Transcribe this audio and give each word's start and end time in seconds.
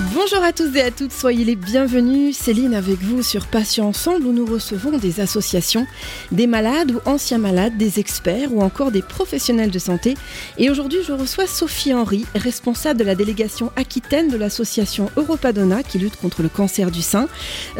Bonjour 0.00 0.44
à 0.44 0.52
tous 0.52 0.76
et 0.76 0.80
à 0.80 0.92
toutes, 0.92 1.10
soyez 1.10 1.44
les 1.44 1.56
bienvenus. 1.56 2.36
Céline 2.36 2.72
avec 2.72 2.98
vous 2.98 3.24
sur 3.24 3.48
Patients 3.48 3.88
Ensemble 3.88 4.26
où 4.26 4.32
nous 4.32 4.46
recevons 4.46 4.96
des 4.96 5.18
associations, 5.18 5.86
des 6.30 6.46
malades 6.46 6.92
ou 6.92 7.00
anciens 7.04 7.38
malades, 7.38 7.76
des 7.76 7.98
experts 7.98 8.54
ou 8.54 8.62
encore 8.62 8.92
des 8.92 9.02
professionnels 9.02 9.72
de 9.72 9.78
santé. 9.80 10.14
Et 10.56 10.70
aujourd'hui, 10.70 11.00
je 11.04 11.12
reçois 11.12 11.48
Sophie 11.48 11.92
Henry, 11.92 12.26
responsable 12.36 13.00
de 13.00 13.04
la 13.04 13.16
délégation 13.16 13.72
aquitaine 13.74 14.28
de 14.28 14.36
l'association 14.36 15.10
Europadona 15.16 15.82
qui 15.82 15.98
lutte 15.98 16.14
contre 16.14 16.42
le 16.42 16.48
cancer 16.48 16.92
du 16.92 17.02
sein. 17.02 17.26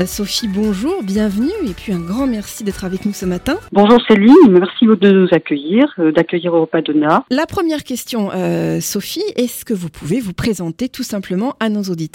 Euh, 0.00 0.04
Sophie, 0.04 0.48
bonjour, 0.48 1.04
bienvenue 1.04 1.52
et 1.68 1.72
puis 1.72 1.92
un 1.92 2.00
grand 2.00 2.26
merci 2.26 2.64
d'être 2.64 2.84
avec 2.84 3.06
nous 3.06 3.12
ce 3.12 3.26
matin. 3.26 3.58
Bonjour 3.70 4.00
Céline, 4.08 4.34
merci 4.50 4.86
de 4.86 5.10
nous 5.12 5.28
accueillir, 5.30 5.94
euh, 6.00 6.10
d'accueillir 6.10 6.56
Europadona. 6.56 7.24
La 7.30 7.46
première 7.46 7.84
question, 7.84 8.30
euh, 8.34 8.80
Sophie, 8.80 9.22
est-ce 9.36 9.64
que 9.64 9.72
vous 9.72 9.88
pouvez 9.88 10.18
vous 10.18 10.32
présenter 10.32 10.88
tout 10.88 11.04
simplement 11.04 11.54
à 11.60 11.68
nos 11.68 11.82
auditeurs? 11.82 12.07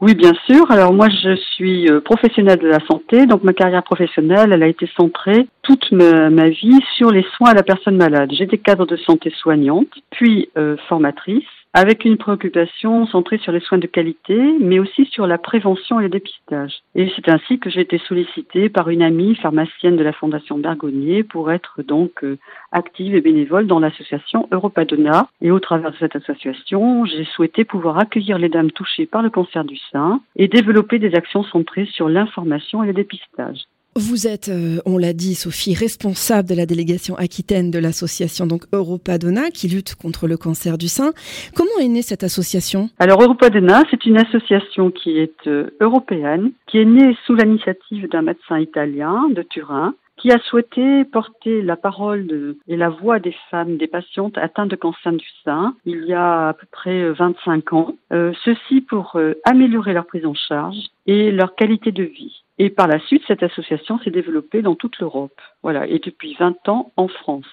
Oui, 0.00 0.14
bien 0.14 0.32
sûr. 0.46 0.70
Alors 0.70 0.92
moi, 0.92 1.08
je 1.08 1.36
suis 1.54 1.88
euh, 1.88 2.00
professionnelle 2.00 2.58
de 2.58 2.68
la 2.68 2.80
santé, 2.86 3.26
donc 3.26 3.42
ma 3.42 3.52
carrière 3.52 3.82
professionnelle, 3.82 4.52
elle 4.52 4.62
a 4.62 4.68
été 4.68 4.88
centrée 4.96 5.48
toute 5.62 5.90
ma, 5.92 6.48
vie 6.48 6.80
sur 6.96 7.10
les 7.10 7.24
soins 7.36 7.50
à 7.50 7.54
la 7.54 7.62
personne 7.62 7.96
malade. 7.96 8.30
J'étais 8.32 8.58
cadre 8.58 8.86
de 8.86 8.96
santé 8.96 9.32
soignante, 9.38 9.88
puis 10.10 10.48
euh, 10.56 10.76
formatrice 10.88 11.44
avec 11.78 12.04
une 12.04 12.16
préoccupation 12.16 13.06
centrée 13.06 13.38
sur 13.38 13.52
les 13.52 13.60
soins 13.60 13.78
de 13.78 13.86
qualité, 13.86 14.36
mais 14.58 14.80
aussi 14.80 15.04
sur 15.04 15.28
la 15.28 15.38
prévention 15.38 16.00
et 16.00 16.02
le 16.02 16.08
dépistage. 16.08 16.74
Et 16.96 17.08
c'est 17.14 17.28
ainsi 17.28 17.60
que 17.60 17.70
j'ai 17.70 17.82
été 17.82 17.98
sollicitée 17.98 18.68
par 18.68 18.88
une 18.88 19.00
amie 19.00 19.36
pharmacienne 19.36 19.96
de 19.96 20.02
la 20.02 20.12
Fondation 20.12 20.58
Bergonnier 20.58 21.22
pour 21.22 21.52
être 21.52 21.84
donc 21.84 22.24
euh, 22.24 22.36
active 22.72 23.14
et 23.14 23.20
bénévole 23.20 23.68
dans 23.68 23.78
l'association 23.78 24.48
Europadona. 24.50 25.28
Et 25.40 25.52
au 25.52 25.60
travers 25.60 25.92
de 25.92 25.96
cette 25.98 26.16
association, 26.16 27.04
j'ai 27.04 27.24
souhaité 27.24 27.64
pouvoir 27.64 27.96
accueillir 27.96 28.38
les 28.38 28.48
dames 28.48 28.72
touchées 28.72 29.06
par 29.06 29.22
le 29.22 29.30
cancer 29.30 29.62
du 29.62 29.76
sein 29.92 30.20
et 30.34 30.48
développer 30.48 30.98
des 30.98 31.14
actions 31.14 31.44
centrées 31.44 31.86
sur 31.86 32.08
l'information 32.08 32.82
et 32.82 32.88
le 32.88 32.92
dépistage. 32.92 33.68
Vous 33.98 34.28
êtes, 34.28 34.48
euh, 34.48 34.78
on 34.86 34.96
l'a 34.96 35.12
dit, 35.12 35.34
Sophie, 35.34 35.74
responsable 35.74 36.48
de 36.48 36.54
la 36.54 36.66
délégation 36.66 37.16
aquitaine 37.16 37.72
de 37.72 37.80
l'association 37.80 38.46
donc 38.46 38.62
Europadona 38.72 39.50
qui 39.50 39.66
lutte 39.66 39.96
contre 39.96 40.28
le 40.28 40.36
cancer 40.36 40.78
du 40.78 40.86
sein. 40.86 41.10
Comment 41.56 41.80
est 41.80 41.88
née 41.88 42.02
cette 42.02 42.22
association? 42.22 42.90
Alors 43.00 43.20
Europadona, 43.20 43.82
c'est 43.90 44.06
une 44.06 44.16
association 44.16 44.92
qui 44.92 45.18
est 45.18 45.48
euh, 45.48 45.70
européenne, 45.80 46.52
qui 46.68 46.78
est 46.78 46.84
née 46.84 47.16
sous 47.26 47.34
l'initiative 47.34 48.08
d'un 48.08 48.22
médecin 48.22 48.60
italien 48.60 49.28
de 49.30 49.42
Turin 49.42 49.96
qui 50.16 50.30
a 50.30 50.38
souhaité 50.48 51.04
porter 51.04 51.62
la 51.62 51.76
parole 51.76 52.56
et 52.66 52.76
la 52.76 52.90
voix 52.90 53.18
des 53.18 53.34
femmes, 53.50 53.78
des 53.78 53.86
patientes 53.86 54.36
atteintes 54.38 54.68
de 54.68 54.76
cancer 54.76 55.12
du 55.12 55.26
sein, 55.44 55.74
il 55.84 56.04
y 56.06 56.12
a 56.12 56.48
à 56.48 56.52
peu 56.54 56.66
près 56.70 57.10
25 57.12 57.72
ans, 57.72 57.94
euh, 58.12 58.32
ceci 58.44 58.80
pour 58.80 59.16
améliorer 59.44 59.92
leur 59.92 60.06
prise 60.06 60.26
en 60.26 60.34
charge 60.34 60.78
et 61.06 61.30
leur 61.30 61.54
qualité 61.54 61.92
de 61.92 62.02
vie. 62.02 62.42
Et 62.58 62.70
par 62.70 62.88
la 62.88 62.98
suite, 63.00 63.22
cette 63.28 63.42
association 63.42 63.98
s'est 64.00 64.10
développée 64.10 64.62
dans 64.62 64.74
toute 64.74 64.98
l'Europe. 64.98 65.40
Voilà, 65.62 65.86
et 65.86 65.98
depuis 65.98 66.36
20 66.38 66.68
ans 66.68 66.92
en 66.96 67.08
France. 67.08 67.46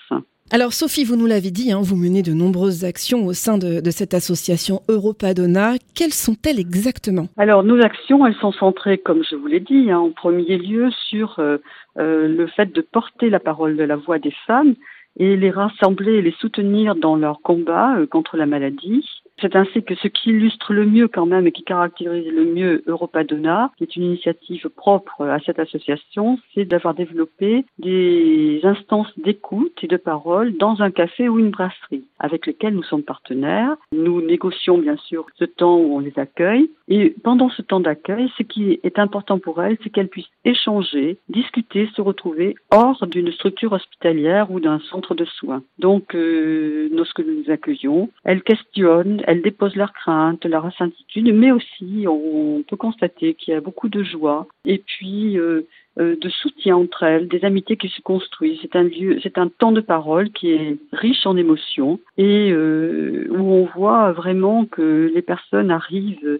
Alors 0.52 0.74
Sophie, 0.74 1.04
vous 1.04 1.16
nous 1.16 1.26
l'avez 1.26 1.50
dit, 1.50 1.72
hein, 1.72 1.80
vous 1.82 1.96
menez 1.96 2.22
de 2.22 2.32
nombreuses 2.32 2.86
actions 2.86 3.26
au 3.26 3.34
sein 3.34 3.58
de, 3.58 3.82
cette 3.90 4.14
association 4.14 4.82
Europadona. 4.90 5.74
Quelles 5.96 6.14
sont-elles 6.14 6.60
exactement? 6.60 7.28
Alors 7.38 7.64
nos 7.64 7.82
actions, 7.82 8.28
elles 8.28 8.36
sont 8.36 8.52
centrées, 8.52 9.00
comme 9.00 9.24
je 9.28 9.36
vous 9.36 9.48
l'ai 9.48 9.60
dit, 9.60 9.90
hein, 9.90 9.98
en 9.98 10.12
premier 10.12 10.60
lieu 10.60 10.92
sur 11.10 11.40
euh, 11.40 11.58
euh, 11.98 12.28
le 12.28 12.46
fait 12.46 12.72
de 12.72 12.82
porter 12.82 13.32
la 13.32 13.40
parole 13.40 13.76
de 13.76 13.84
la 13.84 13.96
voix 13.96 14.20
des 14.20 14.34
femmes 14.46 14.76
et 15.18 15.36
les 15.36 15.50
rassembler 15.50 16.14
et 16.14 16.22
les 16.22 16.36
soutenir 16.40 16.96
dans 16.96 17.16
leur 17.16 17.42
combat 17.42 17.98
euh, 17.98 18.06
contre 18.06 18.38
la 18.38 18.46
maladie. 18.46 19.04
C'est 19.42 19.56
ainsi 19.56 19.84
que 19.84 19.96
ce 19.96 20.08
qui 20.08 20.30
illustre 20.30 20.74
le 20.74 20.86
mieux 20.86 21.08
quand 21.08 21.26
même 21.26 21.48
et 21.48 21.52
qui 21.52 21.64
caractérise 21.64 22.28
le 22.28 22.46
mieux 22.46 22.84
Europadona, 22.88 23.72
qui 23.78 23.84
est 23.84 23.96
une 23.96 24.04
initiative 24.04 24.70
propre 24.70 25.26
à 25.26 25.40
cette 25.40 25.60
association, 25.60 26.40
c'est 26.54 26.66
d'avoir 26.66 26.94
développé 26.94 27.66
des 27.80 28.62
instances 28.64 29.12
d'écoute 29.18 29.78
et 29.84 29.88
de 29.88 29.98
parole 29.98 30.56
dans 30.58 30.82
un 30.82 30.92
café 30.92 31.28
ou 31.28 31.40
une 31.40 31.50
brasserie 31.50 32.06
avec 32.20 32.46
lesquels 32.46 32.74
nous 32.74 32.84
sommes 32.84 33.04
partenaires. 33.04 33.76
Nous 33.92 34.22
négocions 34.22 34.78
bien 34.78 34.98
sûr 34.98 35.26
ce 35.38 35.46
temps 35.46 35.78
où 35.78 35.96
on 35.96 36.00
les 36.00 36.18
accueille 36.18 36.70
et 36.88 37.16
pendant 37.24 37.50
ce 37.50 37.62
temps 37.62 37.80
d'accueil, 37.80 38.32
ce 38.38 38.44
qui 38.44 38.80
est 38.84 39.00
important 39.00 39.40
pour 39.40 39.62
elles, 39.64 39.78
c'est 39.84 39.90
qu'elles 39.90 40.08
puissent 40.08 40.30
échanger, 40.44 41.18
discuter, 41.30 41.90
se 41.96 42.02
retrouver 42.02 42.56
hors 42.72 43.08
d'une 43.08 43.32
structure 43.32 43.74
hospitalière 43.74 44.52
ou 44.52 44.60
d'un 44.60 44.80
centre 44.80 45.16
de 45.16 45.26
soins. 45.26 45.64
Donc, 45.80 46.14
euh, 46.14 46.90
lorsque 46.94 47.20
nous 47.20 47.44
les 47.44 47.52
accueillons, 47.52 48.10
elles 48.24 48.44
questionnent, 48.44 49.24
elles 49.28 49.42
déposent 49.42 49.76
leurs 49.76 49.94
craintes, 49.94 50.46
leurs 50.46 50.66
incertitudes, 50.66 51.34
mais 51.34 51.52
aussi 51.52 52.06
on 52.08 52.64
peut 52.68 52.76
constater 52.76 53.34
qu'il 53.34 53.54
y 53.54 53.58
a 53.58 53.62
beaucoup 53.62 53.90
de 53.90 54.04
joie 54.04 54.48
et 54.66 54.78
puis 54.78 55.38
euh, 55.38 55.68
euh, 56.00 56.16
de 56.20 56.30
soutien 56.30 56.76
entre 56.76 57.04
elles, 57.04 57.28
des 57.28 57.44
amitiés 57.46 57.78
qui 57.78 57.90
se 57.90 58.02
construisent. 58.02 58.60
C'est 58.62 58.76
un 58.76 58.84
lieu, 58.84 59.20
c'est 59.24 59.38
un 59.38 59.48
temps 59.48 59.72
de 59.72 59.82
parole 59.82 60.30
qui 60.32 60.52
est 60.52 60.78
riche 60.92 61.26
en 61.26 61.38
émotions 61.38 62.00
et 62.18 62.52
euh, 62.52 63.28
où 63.32 63.54
on 63.54 63.66
voit 63.66 64.12
vraiment 64.12 64.66
que 64.66 65.12
les 65.14 65.22
personnes 65.22 65.72
arrivent 65.72 66.40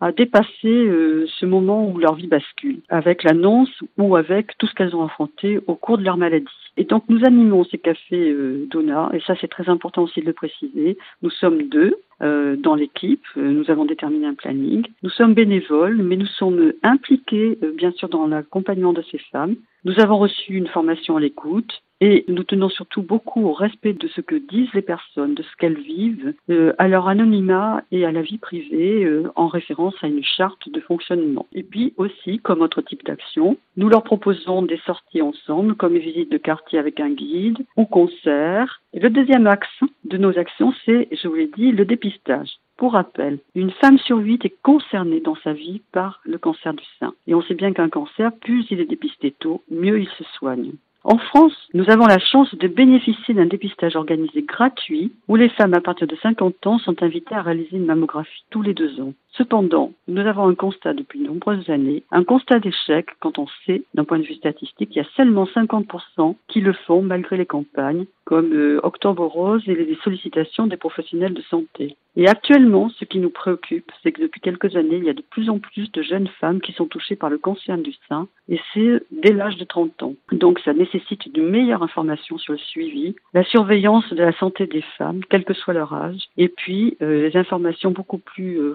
à 0.00 0.12
dépasser 0.12 0.48
euh, 0.64 1.26
ce 1.38 1.46
moment 1.46 1.88
où 1.88 1.98
leur 1.98 2.14
vie 2.14 2.26
bascule, 2.26 2.80
avec 2.88 3.22
l'annonce 3.22 3.70
ou 3.98 4.16
avec 4.16 4.56
tout 4.58 4.66
ce 4.66 4.74
qu'elles 4.74 4.94
ont 4.96 5.04
affronté 5.04 5.60
au 5.66 5.74
cours 5.74 5.98
de 5.98 6.04
leur 6.04 6.16
maladie. 6.16 6.46
Et 6.76 6.84
donc 6.84 7.04
nous 7.08 7.24
animons 7.24 7.64
ces 7.64 7.78
cafés 7.78 8.30
euh, 8.30 8.66
Dona, 8.70 9.10
et 9.12 9.20
ça 9.20 9.34
c'est 9.40 9.48
très 9.48 9.68
important 9.68 10.02
aussi 10.02 10.20
de 10.20 10.26
le 10.26 10.32
préciser. 10.32 10.98
Nous 11.22 11.30
sommes 11.30 11.62
deux 11.68 11.94
euh, 12.22 12.56
dans 12.56 12.74
l'équipe, 12.74 13.24
nous 13.36 13.70
avons 13.70 13.84
déterminé 13.84 14.26
un 14.26 14.34
planning. 14.34 14.86
Nous 15.02 15.10
sommes 15.10 15.34
bénévoles, 15.34 15.96
mais 15.96 16.16
nous 16.16 16.26
sommes 16.26 16.72
impliqués 16.82 17.58
bien 17.76 17.92
sûr 17.92 18.08
dans 18.08 18.26
l'accompagnement 18.26 18.92
de 18.92 19.02
ces 19.10 19.18
femmes. 19.32 19.56
Nous 19.84 20.00
avons 20.00 20.18
reçu 20.18 20.54
une 20.54 20.68
formation 20.68 21.16
à 21.16 21.20
l'écoute, 21.20 21.82
et 22.06 22.26
nous 22.28 22.44
tenons 22.44 22.68
surtout 22.68 23.00
beaucoup 23.00 23.46
au 23.46 23.54
respect 23.54 23.94
de 23.94 24.08
ce 24.08 24.20
que 24.20 24.34
disent 24.34 24.74
les 24.74 24.82
personnes, 24.82 25.32
de 25.32 25.42
ce 25.42 25.56
qu'elles 25.56 25.80
vivent, 25.80 26.34
euh, 26.50 26.74
à 26.76 26.86
leur 26.86 27.08
anonymat 27.08 27.82
et 27.92 28.04
à 28.04 28.12
la 28.12 28.20
vie 28.20 28.36
privée, 28.36 29.04
euh, 29.04 29.32
en 29.36 29.48
référence 29.48 29.94
à 30.02 30.08
une 30.08 30.22
charte 30.22 30.68
de 30.68 30.80
fonctionnement. 30.80 31.46
Et 31.54 31.62
puis 31.62 31.94
aussi, 31.96 32.40
comme 32.40 32.60
autre 32.60 32.82
type 32.82 33.06
d'action, 33.06 33.56
nous 33.78 33.88
leur 33.88 34.02
proposons 34.02 34.60
des 34.60 34.76
sorties 34.84 35.22
ensemble, 35.22 35.76
comme 35.76 35.96
une 35.96 36.02
visite 36.02 36.30
de 36.30 36.36
quartier 36.36 36.78
avec 36.78 37.00
un 37.00 37.08
guide 37.08 37.64
ou 37.78 37.86
concert. 37.86 38.82
Et 38.92 39.00
le 39.00 39.08
deuxième 39.08 39.46
axe 39.46 39.80
de 40.04 40.18
nos 40.18 40.38
actions, 40.38 40.74
c'est, 40.84 41.08
je 41.10 41.26
vous 41.26 41.36
l'ai 41.36 41.50
dit, 41.56 41.72
le 41.72 41.86
dépistage. 41.86 42.50
Pour 42.76 42.92
rappel, 42.92 43.38
une 43.54 43.70
femme 43.70 43.98
sur 43.98 44.18
huit 44.18 44.44
est 44.44 44.56
concernée 44.62 45.20
dans 45.20 45.36
sa 45.36 45.54
vie 45.54 45.80
par 45.90 46.20
le 46.24 46.36
cancer 46.36 46.74
du 46.74 46.84
sein. 47.00 47.14
Et 47.26 47.34
on 47.34 47.40
sait 47.40 47.54
bien 47.54 47.72
qu'un 47.72 47.88
cancer, 47.88 48.30
plus 48.42 48.66
il 48.70 48.80
est 48.80 48.84
dépisté 48.84 49.30
tôt, 49.30 49.62
mieux 49.70 49.98
il 50.00 50.08
se 50.08 50.24
soigne. 50.36 50.72
En 51.06 51.18
France, 51.18 51.52
nous 51.74 51.90
avons 51.90 52.06
la 52.06 52.18
chance 52.18 52.54
de 52.54 52.66
bénéficier 52.66 53.34
d'un 53.34 53.44
dépistage 53.44 53.94
organisé 53.94 54.40
gratuit 54.40 55.12
où 55.28 55.36
les 55.36 55.50
femmes 55.50 55.74
à 55.74 55.82
partir 55.82 56.06
de 56.06 56.16
50 56.16 56.66
ans 56.66 56.78
sont 56.78 57.02
invitées 57.02 57.34
à 57.34 57.42
réaliser 57.42 57.76
une 57.76 57.84
mammographie 57.84 58.44
tous 58.48 58.62
les 58.62 58.72
deux 58.72 58.98
ans. 59.02 59.12
Cependant, 59.36 59.92
nous 60.06 60.20
avons 60.26 60.46
un 60.48 60.54
constat 60.54 60.94
depuis 60.94 61.18
de 61.18 61.26
nombreuses 61.26 61.68
années, 61.68 62.04
un 62.12 62.22
constat 62.22 62.60
d'échec 62.60 63.06
quand 63.18 63.38
on 63.38 63.46
sait, 63.66 63.82
d'un 63.94 64.04
point 64.04 64.20
de 64.20 64.24
vue 64.24 64.34
statistique, 64.34 64.90
qu'il 64.90 65.02
y 65.02 65.04
a 65.04 65.08
seulement 65.16 65.44
50% 65.44 66.36
qui 66.46 66.60
le 66.60 66.72
font 66.72 67.02
malgré 67.02 67.36
les 67.36 67.46
campagnes, 67.46 68.06
comme 68.24 68.52
euh, 68.52 68.80
Octobre 68.84 69.26
Rose 69.26 69.62
et 69.66 69.74
les 69.74 69.98
sollicitations 70.04 70.68
des 70.68 70.76
professionnels 70.76 71.34
de 71.34 71.42
santé. 71.42 71.96
Et 72.16 72.28
actuellement, 72.28 72.90
ce 72.90 73.04
qui 73.04 73.18
nous 73.18 73.30
préoccupe, 73.30 73.90
c'est 74.02 74.12
que 74.12 74.22
depuis 74.22 74.40
quelques 74.40 74.76
années, 74.76 74.98
il 74.98 75.04
y 75.04 75.10
a 75.10 75.14
de 75.14 75.24
plus 75.30 75.50
en 75.50 75.58
plus 75.58 75.90
de 75.90 76.02
jeunes 76.02 76.28
femmes 76.40 76.60
qui 76.60 76.72
sont 76.72 76.86
touchées 76.86 77.16
par 77.16 77.28
le 77.28 77.38
cancer 77.38 77.76
du 77.76 77.92
sein, 78.08 78.28
et 78.48 78.60
c'est 78.72 79.02
dès 79.10 79.32
l'âge 79.32 79.56
de 79.56 79.64
30 79.64 80.02
ans. 80.04 80.14
Donc 80.30 80.60
ça 80.60 80.72
nécessite 80.74 81.26
une 81.26 81.48
meilleure 81.48 81.82
information 81.82 82.38
sur 82.38 82.52
le 82.52 82.58
suivi, 82.58 83.16
la 83.32 83.42
surveillance 83.42 84.08
de 84.12 84.22
la 84.22 84.32
santé 84.34 84.66
des 84.66 84.84
femmes, 84.96 85.22
quel 85.28 85.44
que 85.44 85.54
soit 85.54 85.74
leur 85.74 85.92
âge, 85.92 86.28
et 86.36 86.48
puis 86.48 86.96
euh, 87.02 87.28
les 87.28 87.36
informations 87.36 87.90
beaucoup 87.90 88.18
plus 88.18 88.60
euh, 88.60 88.70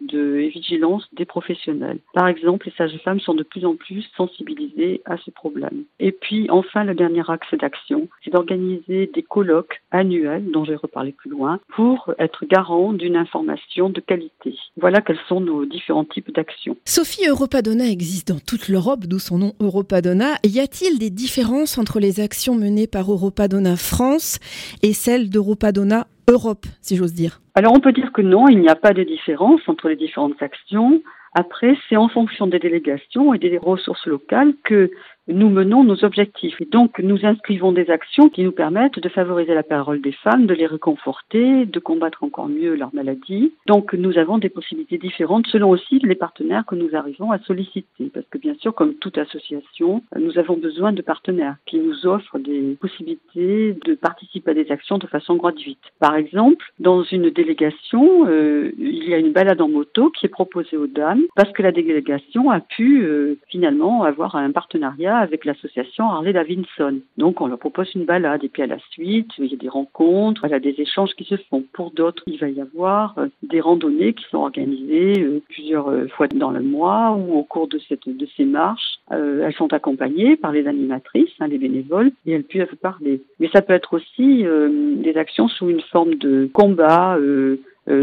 de, 0.00 0.50
vigilance 0.50 1.06
des 1.12 1.24
professionnels. 1.24 1.98
Par 2.14 2.28
exemple, 2.28 2.66
les 2.66 2.72
sages-femmes 2.76 3.20
sont 3.20 3.34
de 3.34 3.42
plus 3.42 3.64
en 3.64 3.76
plus 3.76 4.04
sensibilisées 4.16 5.00
à 5.04 5.16
ce 5.18 5.30
problème. 5.30 5.84
Et 5.98 6.12
puis, 6.12 6.48
enfin, 6.50 6.84
le 6.84 6.94
dernier 6.94 7.22
axe 7.28 7.54
d'action, 7.54 8.08
c'est 8.24 8.30
d'organiser 8.30 9.10
des 9.14 9.22
colloques 9.22 9.80
annuels, 9.90 10.50
dont 10.50 10.64
je 10.64 10.72
vais 10.72 10.76
reparler 10.76 11.12
plus 11.12 11.30
loin, 11.30 11.60
pour 11.74 12.12
être 12.18 12.44
garant 12.46 12.92
d'une 12.92 13.16
information 13.16 13.90
de 13.90 14.00
qualité. 14.00 14.54
Voilà 14.76 15.00
quels 15.00 15.18
sont 15.28 15.40
nos 15.40 15.64
différents 15.64 16.04
types 16.04 16.34
d'actions. 16.34 16.76
Sophie 16.84 17.26
Europadona 17.28 17.88
existe 17.88 18.28
dans 18.28 18.40
toute 18.40 18.68
l'Europe, 18.68 19.06
d'où 19.06 19.18
son 19.18 19.38
nom 19.38 19.52
Europadona. 19.60 20.34
Y 20.44 20.60
a-t-il 20.60 20.98
des 20.98 21.10
différences 21.10 21.78
entre 21.78 22.00
les 22.00 22.20
actions 22.20 22.54
menées 22.54 22.86
par 22.86 23.10
Europadona 23.10 23.76
France 23.76 24.38
et 24.82 24.92
celles 24.92 25.30
d'Europadona 25.30 26.06
Europe, 26.30 26.66
si 26.80 26.96
j'ose 26.96 27.12
dire 27.12 27.40
Alors 27.54 27.72
on 27.74 27.80
peut 27.80 27.92
dire 27.92 28.12
que 28.12 28.22
non, 28.22 28.48
il 28.48 28.60
n'y 28.60 28.68
a 28.68 28.76
pas 28.76 28.92
de 28.92 29.02
différence 29.02 29.60
entre 29.66 29.88
les 29.88 29.96
différentes 29.96 30.40
actions. 30.40 31.02
Après, 31.34 31.76
c'est 31.88 31.96
en 31.96 32.08
fonction 32.08 32.46
des 32.46 32.58
délégations 32.58 33.34
et 33.34 33.38
des 33.38 33.58
ressources 33.58 34.06
locales 34.06 34.54
que 34.64 34.90
nous 35.28 35.48
menons 35.48 35.84
nos 35.84 36.04
objectifs. 36.04 36.60
Et 36.60 36.64
donc, 36.64 36.98
nous 36.98 37.24
inscrivons 37.24 37.72
des 37.72 37.90
actions 37.90 38.28
qui 38.28 38.42
nous 38.42 38.52
permettent 38.52 38.98
de 38.98 39.08
favoriser 39.08 39.54
la 39.54 39.62
parole 39.62 40.00
des 40.00 40.12
femmes, 40.12 40.46
de 40.46 40.54
les 40.54 40.66
réconforter, 40.66 41.66
de 41.66 41.78
combattre 41.78 42.24
encore 42.24 42.48
mieux 42.48 42.74
leur 42.74 42.94
maladie. 42.94 43.52
Donc, 43.66 43.94
nous 43.94 44.18
avons 44.18 44.38
des 44.38 44.48
possibilités 44.48 44.98
différentes 44.98 45.46
selon 45.46 45.70
aussi 45.70 45.98
les 46.00 46.14
partenaires 46.14 46.64
que 46.66 46.74
nous 46.74 46.94
arrivons 46.94 47.30
à 47.30 47.38
solliciter. 47.38 48.10
Parce 48.12 48.26
que 48.30 48.38
bien 48.38 48.54
sûr, 48.54 48.74
comme 48.74 48.94
toute 48.94 49.18
association, 49.18 50.02
nous 50.18 50.38
avons 50.38 50.56
besoin 50.56 50.92
de 50.92 51.02
partenaires 51.02 51.56
qui 51.66 51.78
nous 51.78 52.06
offrent 52.06 52.38
des 52.38 52.76
possibilités 52.80 53.76
de 53.84 53.94
participer 53.94 54.50
à 54.50 54.54
des 54.54 54.70
actions 54.70 54.98
de 54.98 55.06
façon 55.06 55.36
gratuite. 55.36 55.78
Par 55.98 56.16
exemple, 56.16 56.72
dans 56.78 57.02
une 57.02 57.30
délégation, 57.30 58.26
euh, 58.26 58.72
il 58.78 59.08
y 59.08 59.14
a 59.14 59.18
une 59.18 59.32
balade 59.32 59.60
en 59.60 59.68
moto 59.68 60.10
qui 60.10 60.26
est 60.26 60.30
proposée 60.30 60.76
aux 60.76 60.86
dames 60.86 61.22
parce 61.36 61.52
que 61.52 61.62
la 61.62 61.72
délégation 61.72 62.50
a 62.50 62.60
pu 62.60 63.02
euh, 63.02 63.36
finalement 63.48 64.02
avoir 64.02 64.34
un 64.36 64.50
partenariat 64.50 65.19
avec 65.20 65.44
l'association 65.44 66.10
Harley 66.10 66.32
Davidson. 66.32 67.00
Donc 67.16 67.40
on 67.40 67.46
leur 67.46 67.58
propose 67.58 67.94
une 67.94 68.04
balade 68.04 68.44
et 68.44 68.48
puis 68.48 68.62
à 68.62 68.66
la 68.66 68.78
suite, 68.90 69.30
il 69.38 69.46
y 69.46 69.54
a 69.54 69.56
des 69.56 69.68
rencontres, 69.68 70.44
il 70.44 70.50
y 70.50 70.54
a 70.54 70.60
des 70.60 70.74
échanges 70.78 71.14
qui 71.14 71.24
se 71.24 71.36
font. 71.36 71.64
Pour 71.72 71.90
d'autres, 71.90 72.22
il 72.26 72.38
va 72.38 72.48
y 72.48 72.60
avoir 72.60 73.18
euh, 73.18 73.26
des 73.42 73.60
randonnées 73.60 74.14
qui 74.14 74.24
sont 74.30 74.38
organisées 74.38 75.22
euh, 75.22 75.42
plusieurs 75.48 75.88
euh, 75.88 76.06
fois 76.08 76.28
dans 76.28 76.50
le 76.50 76.60
mois 76.60 77.12
ou 77.12 77.34
au 77.34 77.44
cours 77.44 77.68
de, 77.68 77.78
cette, 77.88 78.08
de 78.08 78.26
ces 78.36 78.44
marches. 78.44 78.98
elles 79.10 79.54
sont 79.54 79.72
accompagnées 79.72 80.36
par 80.36 80.52
les 80.52 80.66
animatrices, 80.66 81.30
hein, 81.40 81.48
les 81.48 81.58
bénévoles, 81.58 82.12
et 82.26 82.32
elles 82.32 82.44
peuvent 82.44 82.76
parler. 82.76 83.22
Mais 83.38 83.48
ça 83.52 83.62
peut 83.62 83.72
être 83.72 83.94
aussi 83.94 84.44
des 84.44 85.16
actions 85.16 85.48
sous 85.48 85.68
une 85.68 85.80
forme 85.80 86.14
de 86.14 86.48
combat, 86.52 87.18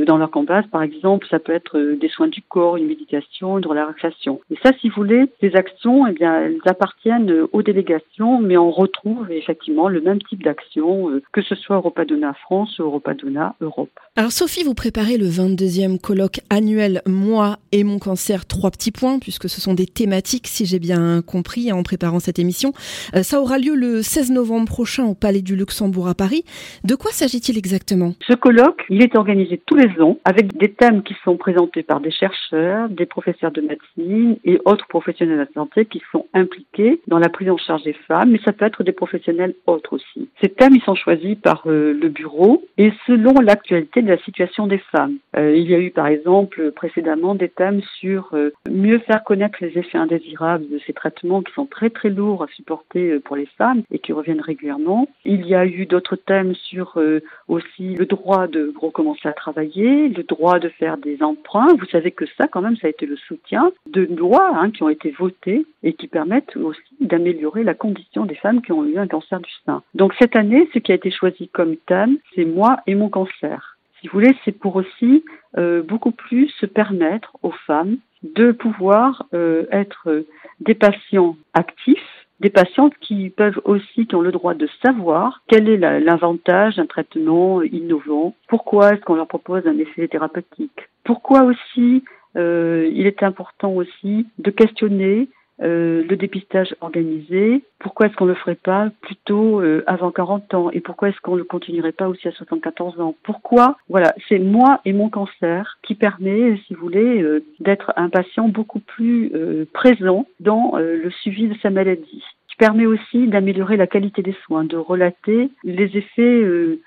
dans 0.06 0.18
leur 0.18 0.32
campagne, 0.32 0.66
par 0.72 0.84
exemple, 0.84 1.28
ça 1.30 1.40
peut 1.40 1.54
être 1.54 1.78
euh, 1.78 1.96
des 1.96 2.10
soins 2.10 2.28
du 2.28 2.42
corps, 2.42 2.78
une 2.78 2.88
méditation, 2.88 3.58
une 3.58 3.66
relaxation. 3.66 4.42
Et 4.52 4.58
ça, 4.64 4.72
si 4.80 4.90
vous 4.90 4.96
voulez, 4.96 5.26
ces 5.42 5.56
actions, 5.56 6.08
eh 6.08 6.14
bien, 6.14 6.42
elles 6.42 6.60
appartiennent 6.66 7.32
euh, 7.32 7.48
aux 7.54 7.62
délégations, 7.62 8.40
mais 8.40 8.58
on 8.58 8.72
retrouve 8.72 9.32
effectivement 9.32 9.88
le 9.88 10.02
même 10.02 10.22
type 10.24 10.44
d'action, 10.44 11.10
que 11.32 11.42
ce 11.42 11.56
soit 11.56 11.78
Europadona 11.78 12.34
France 12.34 12.78
ou 12.80 12.84
Europadona 12.84 13.56
Europe. 13.62 13.90
Alors 14.16 14.32
Sophie, 14.32 14.64
vous 14.64 14.74
préparez 14.74 15.18
le 15.18 15.28
22e 15.28 16.00
colloque 16.00 16.40
annuel 16.50 17.02
Moi 17.06 17.58
et 17.72 17.84
mon 17.84 18.00
cancer, 18.00 18.46
trois 18.46 18.72
petits 18.72 18.92
points, 18.92 19.20
puisque 19.20 19.50
ce 19.50 19.62
sont 19.62 19.74
des 19.74 19.86
thématiques, 19.86 20.48
si 20.48 20.66
j'ai 20.66 20.80
bien 20.80 21.22
compris, 21.22 21.72
en 21.72 21.84
préparant 21.84 22.20
cette 22.20 22.40
émission. 22.40 22.74
Ça 23.22 23.42
aura 23.42 23.58
lieu 23.58 23.76
le 23.76 24.02
16 24.02 24.32
novembre 24.32 24.68
prochain 24.68 25.06
au 25.06 25.14
Palais 25.14 25.42
du 25.42 25.56
Luxembourg 25.56 26.08
à 26.08 26.16
Paris. 26.16 26.44
De 26.84 26.96
quoi 26.96 27.12
s'agit-il 27.12 27.58
exactement? 27.58 28.14
Ce 28.28 28.34
colloque, 28.34 28.84
il 28.90 29.02
est 29.02 29.16
organisé 29.16 29.62
tous 29.66 29.77
avec 30.26 30.58
des 30.58 30.72
thèmes 30.72 31.04
qui 31.04 31.16
sont 31.24 31.38
présentés 31.38 31.84
par 31.84 32.00
des 32.00 32.12
chercheurs, 32.12 32.90
des 32.90 33.06
professeurs 33.06 33.52
de 33.52 33.62
médecine 33.62 34.38
et 34.44 34.60
autres 34.66 34.88
professionnels 34.88 35.48
de 35.48 35.54
santé 35.54 35.86
qui 35.86 36.02
sont 36.12 36.26
impliqués 36.34 37.02
dans 37.08 37.20
la 37.20 37.30
prise 37.30 37.50
en 37.50 37.58
charge 37.58 37.84
des 37.84 37.94
femmes, 37.94 38.32
mais 38.32 38.40
ça 38.44 38.54
peut 38.54 38.66
être 38.66 38.84
des 38.84 38.92
professionnels 38.92 39.54
autres 39.66 39.94
aussi. 39.94 40.30
Ces 40.42 40.50
thèmes, 40.50 40.76
ils 40.76 40.82
sont 40.82 40.96
choisis 40.96 41.36
par 41.36 41.64
euh, 41.68 41.94
le 41.94 42.10
bureau 42.10 42.64
et 42.78 42.92
selon 43.06 43.34
l'actualité 43.34 44.02
de 44.02 44.08
la 44.08 44.18
situation 44.20 44.68
des 44.68 44.82
femmes. 44.92 45.18
Euh, 45.36 45.56
il 45.56 45.70
y 45.70 45.76
a 45.76 45.80
eu 45.80 45.92
par 45.92 46.08
exemple 46.08 46.72
précédemment 46.72 47.36
des 47.36 47.50
thèmes 47.50 47.82
sur 48.00 48.30
euh, 48.34 48.52
mieux 48.70 49.00
faire 49.00 49.24
connaître 49.24 49.58
les 49.62 49.78
effets 49.78 49.98
indésirables 49.98 50.68
de 50.70 50.80
ces 50.86 50.94
traitements 50.94 51.42
qui 51.42 51.54
sont 51.54 51.66
très 51.66 51.90
très 51.90 52.10
lourds 52.10 52.44
à 52.44 52.48
supporter 52.48 53.20
pour 53.20 53.36
les 53.36 53.48
femmes 53.58 53.84
et 53.92 54.00
qui 54.00 54.14
reviennent 54.14 54.42
régulièrement. 54.42 55.08
Il 55.26 55.46
y 55.46 55.56
a 55.56 55.66
eu 55.66 55.86
d'autres 55.86 56.16
thèmes 56.16 56.56
sur 56.56 57.00
aussi 57.48 57.96
le 57.96 58.06
droit 58.06 58.48
de 58.48 58.74
recommencer 58.80 59.28
à 59.28 59.34
travailler 59.34 59.57
le 59.64 60.24
droit 60.24 60.60
de 60.60 60.70
faire 60.70 60.98
des 60.98 61.22
emprunts. 61.22 61.74
Vous 61.78 61.86
savez 61.86 62.12
que 62.12 62.26
ça, 62.38 62.48
quand 62.48 62.62
même, 62.62 62.78
ça 62.78 62.88
a 62.88 62.90
été 62.90 63.06
le 63.06 63.18
soutien 63.18 63.72
de 63.88 64.04
lois 64.04 64.52
hein, 64.56 64.72
qui 64.72 64.84
ont 64.84 64.90
été 64.90 65.12
votées 65.12 65.66
et 65.84 65.94
qui 65.94 66.08
permettent 66.08 66.56
aussi 66.58 66.82
d'améliorer 67.00 67.64
la 67.64 67.74
condition 67.74 68.26
des 68.26 68.36
femmes 68.36 68.62
qui 68.62 68.72
ont 68.72 68.86
eu 68.86 68.98
un 68.98 69.08
cancer 69.08 69.40
du 69.40 69.52
sein. 69.66 69.82
Donc 69.96 70.14
cette 70.20 70.36
année, 70.36 70.70
ce 70.74 70.80
qui 70.80 70.92
a 70.92 70.96
été 70.96 71.12
choisi 71.12 71.48
comme 71.50 71.76
thème, 71.76 72.18
c'est 72.36 72.46
moi 72.46 72.78
et 72.88 72.96
mon 72.96 73.10
cancer. 73.10 73.78
Si 74.00 74.08
vous 74.08 74.14
voulez, 74.14 74.36
c'est 74.46 74.58
pour 74.58 74.76
aussi 74.76 75.24
euh, 75.58 75.82
beaucoup 75.82 76.12
plus 76.12 76.50
se 76.60 76.66
permettre 76.66 77.36
aux 77.42 77.54
femmes 77.66 77.98
de 78.24 78.52
pouvoir 78.52 79.26
euh, 79.34 79.66
être 79.72 80.24
des 80.60 80.76
patients 80.76 81.36
actifs 81.54 82.17
des 82.40 82.50
patientes 82.50 82.94
qui 83.02 83.30
peuvent 83.30 83.60
aussi, 83.66 84.06
qui 84.06 84.16
ont 84.16 84.22
le 84.22 84.32
droit 84.32 84.54
de 84.54 84.68
savoir 84.86 85.42
quel 85.48 85.70
est 85.70 85.78
l'avantage 85.78 86.76
d'un 86.76 86.86
traitement 86.86 87.62
innovant, 87.64 88.36
pourquoi 88.48 88.94
est-ce 88.94 89.02
qu'on 89.02 89.16
leur 89.16 89.28
propose 89.28 89.66
un 89.66 89.78
essai 89.78 90.08
thérapeutique, 90.08 90.90
pourquoi 91.04 91.44
aussi 91.44 92.04
euh, 92.36 92.90
il 92.94 93.08
est 93.08 93.24
important 93.24 93.72
aussi 93.74 94.28
de 94.38 94.52
questionner 94.52 95.30
euh, 95.62 96.04
le 96.08 96.16
dépistage 96.18 96.76
organisé, 96.82 97.64
pourquoi 97.80 98.06
est-ce 98.06 98.16
qu'on 98.16 98.26
ne 98.26 98.32
le 98.32 98.36
ferait 98.36 98.56
pas 98.56 98.92
plutôt 99.02 99.60
euh, 99.60 99.84
avant 99.88 100.12
40 100.12 100.54
ans? 100.54 100.70
Et 100.72 100.82
pourquoi 100.82 101.10
est-ce 101.10 101.20
qu'on 101.22 101.34
ne 101.34 101.40
le 101.40 101.44
continuerait 101.46 101.92
pas 101.92 102.08
aussi 102.08 102.28
à 102.28 102.32
74 102.32 103.00
ans? 103.02 103.16
Pourquoi? 103.24 103.78
Voilà, 103.90 104.14
c'est 104.30 104.40
moi 104.40 104.82
et 104.86 104.94
mon 104.94 105.10
cancer 105.10 105.80
qui 105.82 105.96
permet, 105.96 106.58
si 106.68 106.76
vous 106.76 106.82
voulez, 106.82 107.22
euh, 107.22 107.44
d'être 107.60 107.92
un 107.96 108.10
patient 108.10 108.48
beaucoup 108.50 108.80
plus 108.80 109.32
présent 109.74 110.28
dans 110.40 110.74
le 110.78 111.10
suivi 111.10 111.48
de 111.48 111.56
sa 111.62 111.70
maladie. 111.70 112.24
Permet 112.58 112.88
aussi 112.88 113.28
d'améliorer 113.28 113.78
la 113.78 113.86
qualité 113.86 114.24
des 114.24 114.36
soins, 114.44 114.64
de 114.64 114.78
relater 114.78 115.52
les 115.64 115.96
effets 115.96 116.44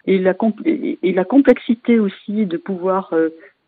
et, 0.06 0.18
la 0.18 0.34
et 0.64 1.12
la 1.12 1.24
complexité 1.24 2.00
aussi 2.00 2.44
de 2.44 2.56
pouvoir 2.56 3.14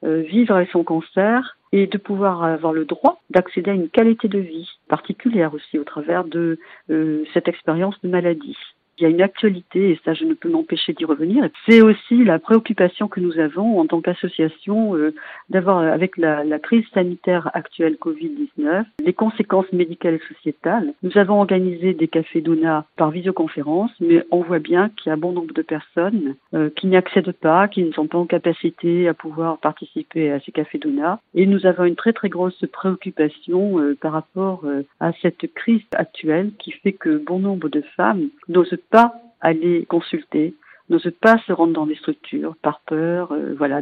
vivre 0.03 0.57
avec 0.57 0.71
son 0.71 0.83
cancer 0.83 1.57
et 1.73 1.87
de 1.87 1.99
pouvoir 1.99 2.45
avoir 2.45 2.73
le 2.73 2.85
droit 2.85 3.21
d'accéder 3.31 3.71
à 3.71 3.75
une 3.75 3.89
qualité 3.89 4.29
de 4.29 4.39
vie 4.39 4.69
particulière 4.89 5.55
aussi 5.55 5.79
au 5.79 5.85
travers 5.85 6.25
de 6.25 6.59
euh, 6.91 7.25
cette 7.33 7.49
expérience 7.49 7.95
de 8.03 8.09
maladie 8.09 8.57
il 9.03 9.07
y 9.07 9.09
a 9.09 9.11
une 9.11 9.21
actualité, 9.23 9.91
et 9.91 10.01
ça 10.05 10.15
je 10.15 10.25
ne 10.25 10.35
peux 10.35 10.49
m'empêcher 10.49 10.93
d'y 10.93 11.05
revenir, 11.05 11.49
c'est 11.69 11.83
aussi 11.83 12.23
la 12.23 12.39
préoccupation 12.39 13.09
que 13.09 13.19
nous 13.19 13.37
avons 13.41 13.81
en 13.81 13.87
tant 13.87 14.01
qu'association 14.01 14.95
euh, 14.95 15.13
d'avoir, 15.51 15.79
avec 15.79 16.17
la, 16.17 16.45
crise 16.61 16.85
sanitaire 16.95 17.51
actuelle 17.53 17.97
Covid-19, 18.01 18.85
les 19.05 19.13
conséquences 19.13 19.73
médicales 19.73 20.15
et 20.15 20.33
sociétales. 20.33 20.95
Nous 21.03 21.19
avons 21.19 21.41
organisé 21.41 21.95
des 21.95 22.07
cafés 22.07 22.41
d'ONA 22.41 22.85
par 22.97 23.11
visioconférence, 23.11 23.91
mais 24.01 24.25
on 24.31 24.43
voit 24.43 24.61
bien 24.61 24.91
qu'il 24.91 25.11
y 25.11 25.13
a 25.13 25.17
bon 25.17 25.33
nombre 25.33 25.53
de 25.53 25.63
personnes 25.63 26.37
euh, 26.55 26.71
qui 26.77 26.87
n'y 26.87 26.97
accèdent 26.97 27.33
pas, 27.33 27.67
qui 27.67 27.83
ne 27.83 27.91
sont 27.91 28.07
pas 28.07 28.19
en 28.19 28.27
capacité 28.27 29.09
à 29.09 29.15
pouvoir 29.15 29.59
participer 29.59 30.31
à 30.31 30.39
ces 30.39 30.53
cafés 30.53 30.79
d'ONA. 30.79 31.19
Et 31.35 31.47
nous 31.47 31.67
avons 31.67 31.85
une 31.85 31.97
très 31.97 32.13
très 32.13 32.29
grosse 32.29 32.65
préoccupation 32.73 33.81
euh, 33.81 33.97
par 34.01 34.13
rapport 34.13 34.65
à 35.01 35.13
cette 35.21 35.53
crise 35.55 35.83
actuelle 35.97 36.53
qui 36.61 36.71
fait 36.71 36.93
que 36.93 37.17
bon 37.17 37.41
nombre 37.41 37.69
de 37.69 37.83
femmes 37.97 38.29
n'osent 38.49 38.79
pas 38.93 39.15
aller 39.41 39.85
consulter, 39.87 40.55
n'osent 40.89 41.13
pas 41.21 41.39
se 41.47 41.53
rendre 41.53 41.73
dans 41.73 41.87
des 41.87 41.97
structures 41.97 42.55
par 42.63 42.81
peur, 42.87 43.33
euh, 43.33 43.55
voilà, 43.57 43.81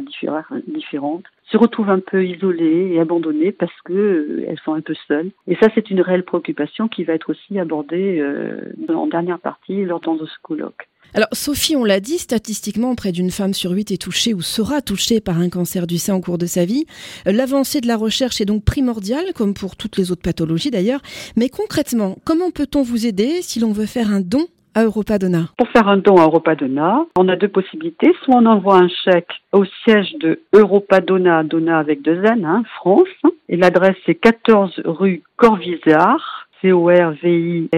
différentes, 0.67 1.25
se 1.51 1.57
retrouvent 1.57 1.89
un 1.89 1.99
peu 1.99 2.25
isolées 2.25 2.91
et 2.93 2.99
abandonnées 2.99 3.51
parce 3.51 3.79
que 3.83 3.93
euh, 3.93 4.45
elles 4.47 4.59
sont 4.63 4.73
un 4.73 4.81
peu 4.81 4.95
seules. 5.07 5.31
Et 5.47 5.55
ça, 5.55 5.67
c'est 5.75 5.91
une 5.91 6.01
réelle 6.01 6.23
préoccupation 6.23 6.87
qui 6.87 7.03
va 7.03 7.13
être 7.13 7.29
aussi 7.29 7.59
abordée 7.59 8.19
euh, 8.19 8.73
en 8.89 9.07
dernière 9.07 9.39
partie 9.39 9.83
lors 9.83 9.99
de 9.99 10.25
ce 10.25 10.39
colloque. 10.41 10.87
Alors 11.13 11.27
Sophie, 11.33 11.75
on 11.75 11.83
l'a 11.83 11.99
dit, 11.99 12.17
statistiquement, 12.17 12.95
près 12.95 13.11
d'une 13.11 13.31
femme 13.31 13.53
sur 13.53 13.71
huit 13.71 13.91
est 13.91 14.01
touchée 14.01 14.33
ou 14.33 14.41
sera 14.41 14.81
touchée 14.81 15.19
par 15.19 15.39
un 15.39 15.49
cancer 15.49 15.85
du 15.85 15.97
sein 15.97 16.15
au 16.15 16.21
cours 16.21 16.37
de 16.37 16.45
sa 16.45 16.63
vie. 16.63 16.85
L'avancée 17.25 17.81
de 17.81 17.87
la 17.87 17.97
recherche 17.97 18.39
est 18.39 18.45
donc 18.45 18.63
primordiale, 18.63 19.33
comme 19.35 19.53
pour 19.53 19.75
toutes 19.75 19.97
les 19.97 20.13
autres 20.13 20.21
pathologies 20.21 20.71
d'ailleurs. 20.71 21.01
Mais 21.35 21.49
concrètement, 21.49 22.17
comment 22.23 22.49
peut-on 22.51 22.81
vous 22.81 23.05
aider 23.05 23.41
si 23.41 23.59
l'on 23.59 23.73
veut 23.73 23.87
faire 23.87 24.09
un 24.09 24.21
don 24.21 24.47
à 24.75 24.83
Europadona 24.83 25.45
Pour 25.57 25.67
faire 25.69 25.87
un 25.87 25.97
don 25.97 26.17
à 26.17 26.23
Europadona, 26.23 27.05
on 27.17 27.27
a 27.27 27.35
deux 27.35 27.47
possibilités. 27.47 28.13
Soit 28.23 28.35
on 28.35 28.45
envoie 28.45 28.77
un 28.77 28.87
chèque 28.87 29.31
au 29.51 29.65
siège 29.83 30.13
de 30.19 30.41
Europadona, 30.53 31.43
Dona 31.43 31.79
avec 31.79 32.01
deux 32.01 32.23
N, 32.23 32.45
hein, 32.45 32.63
France. 32.75 33.07
Et 33.49 33.57
l'adresse 33.57 33.97
c'est 34.05 34.15
14 34.15 34.81
rue 34.85 35.23
Corvisart, 35.35 36.47
C-O-R-V-I-S-A-R-T, 36.61 37.69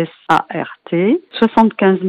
75 1.39 1.99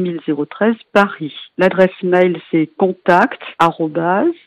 013 0.49 0.75
Paris. 0.93 1.33
L'adresse 1.57 2.03
mail 2.03 2.39
c'est 2.51 2.69
contact 2.77 3.41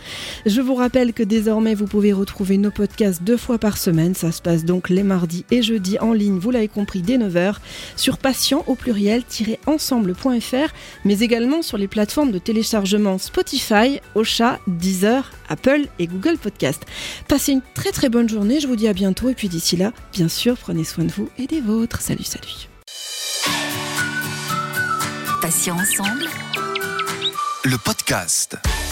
Je 0.46 0.60
vous 0.60 0.74
rappelle 0.74 1.12
que 1.12 1.22
désormais 1.22 1.74
vous 1.74 1.86
pouvez 1.86 2.12
retrouver 2.12 2.56
nos 2.56 2.70
podcasts 2.70 3.22
deux 3.22 3.36
fois 3.36 3.58
par 3.58 3.76
semaine. 3.76 4.14
Ça 4.14 4.32
se 4.32 4.40
passe 4.40 4.64
donc 4.64 4.88
les 4.88 5.02
mardis 5.02 5.44
et 5.50 5.62
jeudis 5.62 5.98
en 5.98 6.12
ligne 6.12 6.38
vous 6.38 6.50
l'avez 6.50 6.68
compris, 6.68 7.02
dès 7.02 7.18
9h, 7.18 7.56
sur 7.96 8.18
patient 8.18 8.62
au 8.66 8.74
pluriel-ensemble.fr, 8.74 10.72
mais 11.04 11.18
également 11.20 11.62
sur 11.62 11.78
les 11.78 11.88
plateformes 11.88 12.30
de 12.30 12.38
téléchargement 12.38 13.18
Spotify, 13.18 14.00
Ocha, 14.14 14.60
Deezer, 14.66 15.32
Apple 15.48 15.86
et 15.98 16.06
Google 16.06 16.38
Podcast. 16.38 16.82
Passez 17.28 17.52
une 17.52 17.62
très 17.74 17.92
très 17.92 18.08
bonne 18.08 18.28
journée, 18.28 18.60
je 18.60 18.66
vous 18.66 18.76
dis 18.76 18.88
à 18.88 18.92
bientôt, 18.92 19.28
et 19.28 19.34
puis 19.34 19.48
d'ici 19.48 19.76
là, 19.76 19.92
bien 20.12 20.28
sûr, 20.28 20.56
prenez 20.56 20.84
soin 20.84 21.04
de 21.04 21.12
vous 21.12 21.28
et 21.38 21.46
des 21.46 21.60
vôtres. 21.60 22.00
Salut, 22.00 22.24
salut. 22.24 22.68
Patient 25.40 25.76
ensemble. 25.76 26.26
Le 27.68 27.78
podcast. 27.78 28.85